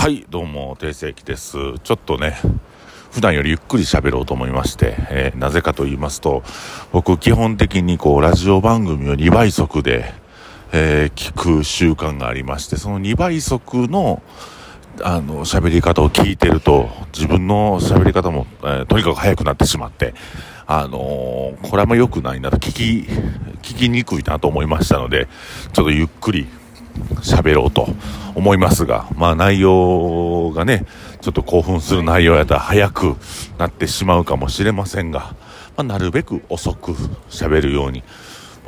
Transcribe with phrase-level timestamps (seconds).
[0.00, 1.58] はい、どうも、定世紀です。
[1.84, 2.38] ちょっとね、
[3.12, 6.42] 普段よりゆっくり喋ろうと思いまして、えーなぜかと言いますと、
[6.90, 10.14] 僕基本的にこう、ラジオ番組を2倍速で、
[10.72, 14.22] えー聞く習慣がありまして、その2倍速の、
[15.02, 20.14] あの、喋り方を聞いてると、自分の喋り方も、えーとにかく速くなってしまって、
[20.66, 20.98] あの
[21.60, 23.06] これはあんま良くないなと、聞き、
[23.60, 25.28] 聞きにくいなと思いましたので、
[25.74, 26.46] ちょっとゆっくり
[27.22, 27.88] 喋ろうと
[28.34, 30.86] 思いますが、まあ内容がね、
[31.20, 33.16] ちょっと興奮する内容やったら早く
[33.58, 35.34] なってしまうかもしれませんが、
[35.76, 36.92] まあ、なるべく遅く
[37.30, 38.02] 喋るように。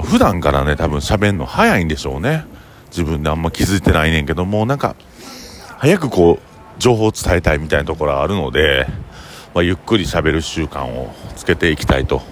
[0.01, 2.45] 普段からね、多分喋るの早いんでしょうね。
[2.91, 4.97] 自分であんま気づいてないねんけど、もなんか、
[5.79, 8.87] 早くこう、情報を伝えたいみたいなところあるので、
[9.55, 12.23] まあ、ゆっくり喋る習慣をつけていきたいと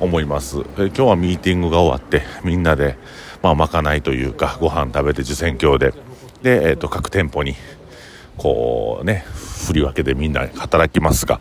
[0.00, 0.58] 思います。
[0.76, 2.98] 今日はミーティングが終わって、みんなで、
[3.42, 5.92] まあ、まかないというか、ご飯食べて受選教で、
[6.42, 7.54] で、えっ、と、各店舗に、
[8.36, 9.24] こうね、
[9.66, 11.40] 振り分けでみんな働きますが、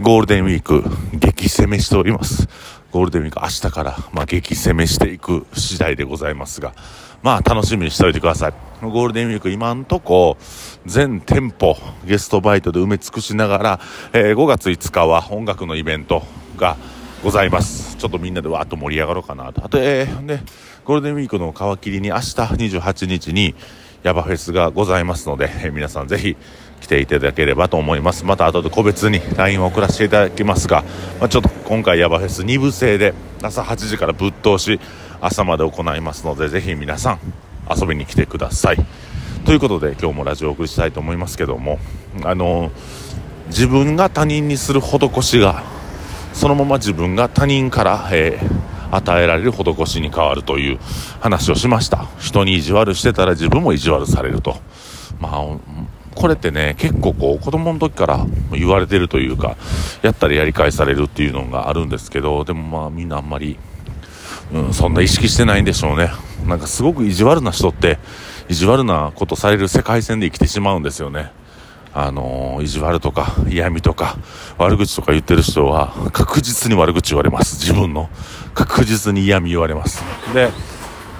[0.00, 2.48] ゴールデンウィーク、激攻めしております。
[2.90, 6.74] ゴールデンウィーク明日から、まあ、激攻めしていく次第でございますが、
[7.22, 8.54] まあ、楽しみにしておいてください。
[8.82, 10.36] ゴールデンウィーク今んとこ、
[10.84, 13.80] 全店舗、ゲストバイトで埋め尽くしながら、
[14.12, 16.24] えー5月5日は音楽のイベント
[16.56, 16.76] が
[17.22, 17.96] ございます。
[17.96, 19.64] ちょっとみんなでわーっと盛り上がろうかなと。
[19.64, 20.40] あと、えー、で、
[20.84, 23.54] ゴールデンウィークの皮切りに明日28日に、
[24.02, 26.36] ヤバフェスがございますので、えー皆さんぜひ
[26.80, 28.24] 来ていただければと思います。
[28.24, 30.82] また後で個別に LINE を送らせていただきますが、
[31.20, 34.80] まあ、ちょっと今回ヤバフェス2部制で朝8時からぶっ通し
[35.20, 37.18] 朝まで行いますので、ぜひ皆さん
[37.70, 38.76] 遊びに来てください。
[39.44, 41.78] ということで今日もラジオを送りしたいと思いますけども、
[42.24, 42.72] あの
[43.46, 45.62] 自分が他人にする施しが
[46.32, 50.78] そのまま自分が他人から、えー与えられる施しに変わるという
[51.20, 54.56] 話をしました人に意地悪してたら自分も意地悪されると
[55.18, 55.58] まあ
[56.14, 59.56] これってね結構こう子供の時から言われてるというか
[60.02, 63.58] やったらやり返されるっていうのがあるんですけどでもまあみんなあんまり
[64.52, 66.10] うん、そんな意識してないんでしょうね。
[66.46, 67.98] なんかすごく意地悪な人って、
[68.50, 71.32] 意地悪なことされる世界線で生きてしまうんですよね。
[71.94, 74.16] あのー意地悪とか嫌味とか
[74.56, 77.58] 悪口とか言ってる人は確実に悪口言われます。
[77.58, 78.08] 自分の。
[78.54, 80.02] 確実に嫌味言われます。
[80.34, 80.50] で、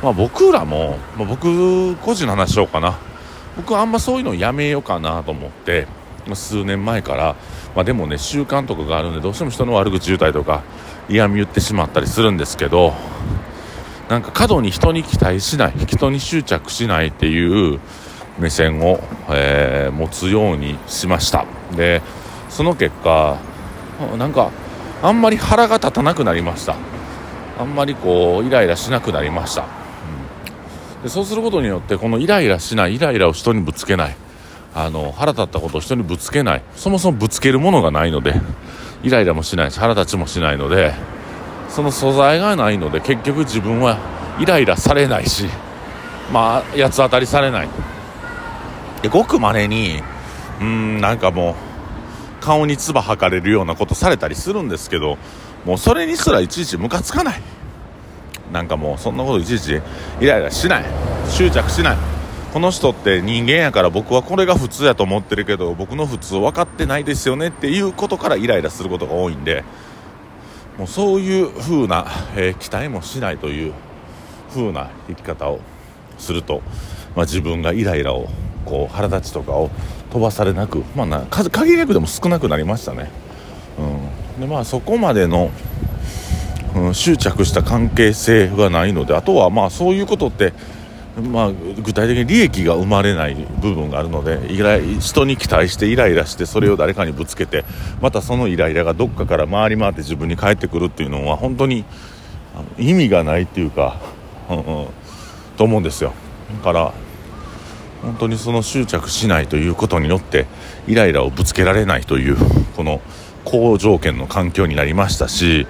[0.03, 2.99] まあ僕らも、まあ、僕個人の話しようかな。
[3.57, 5.87] 僕はあんまそういうのやめようかなと思って、
[6.35, 7.37] 数年前から、
[7.75, 10.63] まあでもね、習慣とかがあるんで、どうしても人の悪口言うたりとか、
[11.09, 12.95] 嫌味言ってしまったりするんですけど、
[14.09, 17.81] なんか過度に人に期待しない、人に執着しないっていう
[18.39, 19.01] 目線を、
[19.31, 21.45] えー持つようにしました。
[21.77, 22.03] で、
[22.49, 23.37] その結果、
[24.19, 24.51] なんか、
[25.03, 26.77] あんまり腹が立たなくなりました。
[27.59, 29.63] あんまりこう、イライラしなくなりました。
[29.63, 29.65] う
[30.99, 34.17] んでそうすることによってこのイライラしないイライラを人にぶつけない
[34.75, 38.35] あの腹立ったことを人にぶつけないそもそもぶつけるものがないので
[39.03, 40.95] イライラもしないし腹立ちもしないので
[41.69, 43.99] その素材がないので結局自分は
[44.39, 45.47] イライラされないし
[46.33, 47.69] まあ八つ当たりされない
[49.03, 50.03] でごくまれに
[50.61, 51.55] うんなんかもう
[52.45, 55.19] 顔に唾吐かれるようなことされたりするんですけど
[55.65, 57.43] もうそれにすらいちいちムカつかない。
[58.53, 59.81] なんかもうそんなこといちいち
[60.21, 60.85] イライラしない。
[61.29, 61.97] 執着しない。
[62.53, 69.65] この人って人間やから僕はこれが普通やと思ってるけど僕の普通分かってないですよねっていうことからイライラすることが多いんで
[70.77, 73.73] もうそういう風な、えー期待もしないという
[74.51, 75.61] 風な生き方を
[76.19, 76.61] すると、
[77.17, 78.29] まあ、自分がイライラを
[78.65, 79.71] こう腹立ちとかを
[80.11, 83.11] 飛ばされなく、まあ、な数限りなくでも少なくなりましたね。
[84.37, 85.51] うん、でまあそこまでの
[86.75, 90.53] うん、執着した関係性がないのであとはまあそういうことって、
[91.17, 97.65] まあ、具体的に利益が生まれない部分があるのでイライ人に期待してイライラしてそれを誰かにぶつけて
[98.01, 101.85] またそのイライラがどっかから回り回って自分に返ってくるっていうのは本当に
[102.79, 104.01] 意味がないっていうか、
[104.49, 104.87] うんうん、
[105.57, 106.15] と思うんですよ
[106.63, 106.95] から
[108.03, 110.47] 本当にその執着しないということによって
[110.87, 112.37] イライラをぶつけられないという
[112.77, 113.01] この
[113.45, 115.67] 好条件の環境になりましたし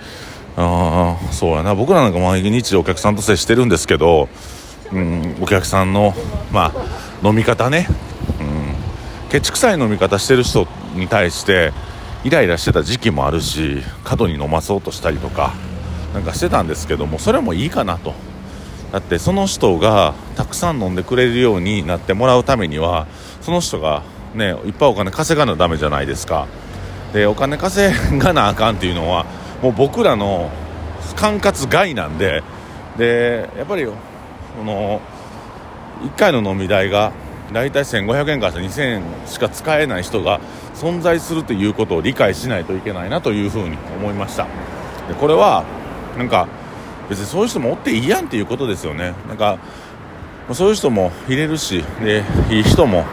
[0.57, 1.75] あそうやな。
[1.75, 4.29] 僕らなんか毎日お客さんと接してるんですけど、
[4.93, 6.15] うん、お客さんの、
[6.53, 7.87] まあ、飲み方ね、
[8.41, 11.73] うん、ケチくさい飲み方してる人に対して
[12.25, 15.55] イライラしてた時期もあるし過度に飲まそうとしたりとか
[16.15, 18.15] なんかしてたんですけどもそれもいいかなと。
[18.93, 23.07] だってその人がたくさん飲んでくれるようになってもらうためには
[23.41, 24.03] その人が
[24.35, 26.47] ねいっぱいお金稼がなダメじゃないですか。
[27.13, 29.27] でお金稼がなあかんっていうのは
[29.63, 30.51] もう僕らの
[31.17, 32.43] 管轄外なんで
[32.97, 33.93] でやっぱりこ
[34.65, 35.01] の
[36.03, 37.13] 1回の飲み代が
[37.53, 40.41] 大体1500円から2000円しか使えない人が
[40.75, 44.47] 存在するということを理解しないといけないなというふうに思いました。
[45.09, 45.65] でこれは
[46.17, 46.49] なんか
[47.13, 49.13] 別にそういう人もおっていいやんっていうことですよね。
[49.29, 49.59] なんか
[50.53, 53.05] そういう人も入れるしでいい人も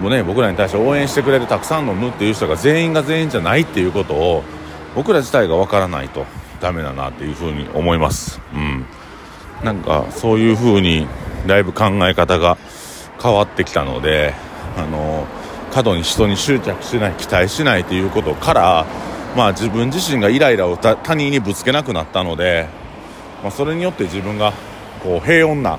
[0.00, 4.42] もうね僕らに対して応援してくれるたくさんの無っていう人が全員が全員じゃないっていうことを
[4.96, 6.26] 僕ら自体がわからないと
[6.60, 8.40] ダメだなっていうふうに思います。
[8.52, 8.84] うん。
[9.62, 11.06] なんかそういうふうに
[11.46, 12.58] だいぶ考え方が
[13.22, 14.34] 変わってきたので
[14.76, 15.26] あの
[15.72, 18.86] 過度に人に執着しない期待しないということから
[19.36, 22.66] まあ自分自身がイライラを他人にぶつけなくなったので、
[23.42, 24.52] まあ、それによって自分が
[25.02, 25.78] こう平穏な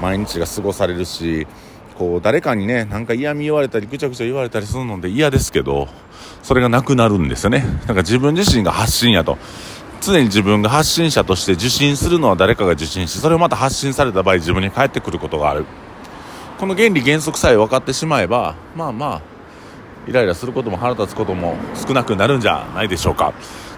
[0.00, 1.46] 毎日が過ごされるし
[1.98, 5.88] こう誰かにねなんか嫌味言われたりぐちゃぐちゃ言われたりするので嫌ですけど
[6.42, 7.60] それがなくなるんですよね。
[7.60, 9.36] なんか自分自身が発信やと。
[10.00, 15.66] 常に自分が発信者として受信するのは誰かが受信しそれをまた発信された場合自分に返ってくることがある。
[16.58, 19.22] この原理原則さえ分かってしまえばまあまあ
[20.08, 23.34] イライラすることも腹立つことも少なくなるんじゃないでしょうか。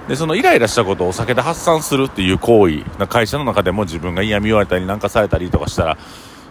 [0.08, 5.98] でそのイライラしたことをお酒で発散するっていう行為な会社の中でも自分が嫌味言われたりなんかされたりとかしたら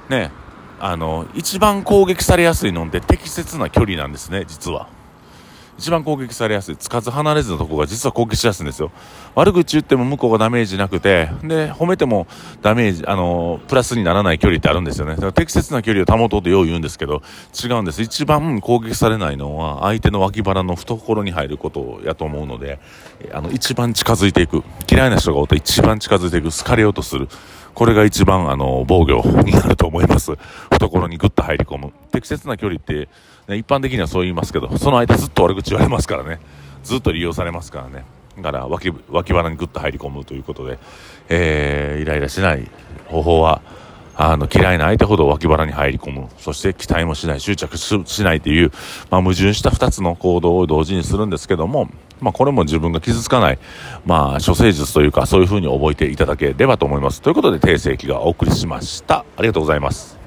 [0.09, 0.31] ね
[0.79, 4.87] あの一番攻撃されやすいのって適切な距離なんですね実は。
[5.81, 8.91] 一番攻撃されやすい、つかず離れずのとこが実は攻撃しやすいんですよ。
[9.33, 12.27] 悪口言っても向こうがダメージなくて、で、褒めても
[12.61, 15.13] ダメージ、あの、プラスにならない距離ってあるんですよね。
[15.13, 17.23] だから適切な距離を保とうとよう言うんですけど、
[17.59, 18.03] 違うんです。
[18.03, 22.79] 一番攻撃されないのは、相手の脇腹の懐に入ることやと思うので、
[23.33, 24.63] あの、一番近づいていく。
[24.87, 26.55] 嫌いな人がおって一番近づいていく。
[26.55, 27.27] 好かれようとする。
[27.73, 30.33] これが一番、あの、防御になると思います。
[30.71, 31.91] 懐にぐっと入り込む。
[32.11, 33.07] 適切な距離って、
[33.51, 36.39] ね、一般的にはそう言いますけど、その間ずっと悪口言われますからね。
[36.83, 38.05] ずっと利用されますからね。
[38.37, 40.79] だから脇、脇腹にぐっと入り込むということで、
[41.29, 42.67] えー、イライラしない
[43.07, 43.61] 方法は、
[44.15, 46.29] あの、嫌いな相手ほど脇腹に入り込む。
[46.37, 48.71] そして期待もしない、執着しないという、
[49.09, 51.89] まあ、矛盾した二つの行動を同時にするんですけども、
[52.21, 53.59] まあ、これも自分が傷つかない、
[54.05, 57.21] まあ、処世術というか、そういうふうに覚えていただければと思います。
[57.21, 59.25] ということで、定世紀がお送りしました。
[59.37, 60.20] ありがとうございます。